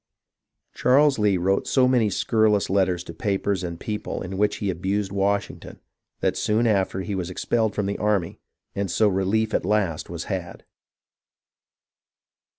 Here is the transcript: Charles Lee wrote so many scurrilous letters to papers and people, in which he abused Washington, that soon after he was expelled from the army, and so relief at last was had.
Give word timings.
Charles 0.73 1.19
Lee 1.19 1.37
wrote 1.37 1.67
so 1.67 1.87
many 1.87 2.09
scurrilous 2.09 2.71
letters 2.71 3.03
to 3.03 3.13
papers 3.13 3.63
and 3.63 3.79
people, 3.79 4.23
in 4.23 4.35
which 4.35 4.55
he 4.55 4.71
abused 4.71 5.11
Washington, 5.11 5.79
that 6.21 6.35
soon 6.35 6.65
after 6.65 7.01
he 7.01 7.13
was 7.13 7.29
expelled 7.29 7.75
from 7.75 7.85
the 7.85 7.99
army, 7.99 8.39
and 8.73 8.89
so 8.89 9.07
relief 9.07 9.53
at 9.53 9.63
last 9.63 10.09
was 10.09 10.23
had. 10.23 10.65